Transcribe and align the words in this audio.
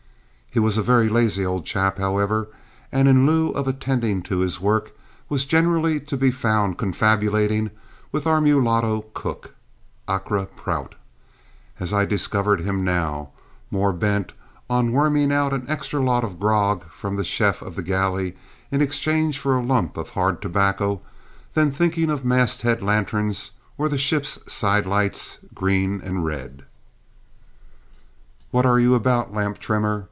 He 0.53 0.59
was 0.59 0.77
a 0.77 0.83
very 0.83 1.07
lazy 1.07 1.45
old 1.45 1.65
chap, 1.65 1.97
however; 1.97 2.49
and, 2.91 3.07
in 3.07 3.25
lieu 3.25 3.51
of 3.51 3.69
attending 3.69 4.21
to 4.23 4.39
his 4.39 4.59
work, 4.59 4.91
was 5.29 5.45
generally 5.45 5.97
to 6.01 6.17
be 6.17 6.29
found 6.29 6.77
confabulating 6.77 7.71
with 8.11 8.27
our 8.27 8.41
mulatto 8.41 9.05
cook, 9.13 9.55
Accra 10.09 10.45
Prout, 10.47 10.95
as 11.79 11.93
I 11.93 12.03
discovered 12.03 12.59
him 12.59 12.83
now, 12.83 13.29
more 13.71 13.93
bent 13.93 14.33
on 14.69 14.91
worming 14.91 15.31
out 15.31 15.53
an 15.53 15.63
extra 15.69 16.03
lot 16.03 16.25
of 16.25 16.37
grog 16.37 16.83
from 16.91 17.15
the 17.15 17.23
chef 17.23 17.61
of 17.61 17.77
the 17.77 17.81
galley 17.81 18.35
in 18.71 18.81
exchange 18.81 19.39
for 19.39 19.55
a 19.55 19.63
lump 19.63 19.95
of 19.95 20.09
"hard" 20.09 20.41
tobacco, 20.41 20.99
than 21.53 21.71
thinking 21.71 22.09
of 22.09 22.25
masthead 22.25 22.81
lanterns 22.83 23.51
or 23.77 23.87
the 23.87 23.97
ship's 23.97 24.37
side 24.51 24.85
lights, 24.85 25.37
green 25.55 26.01
and 26.03 26.25
red. 26.25 26.65
"What 28.49 28.65
are 28.65 28.81
you 28.81 28.95
about, 28.95 29.33
lamp 29.33 29.57
trimmer?" 29.57 29.99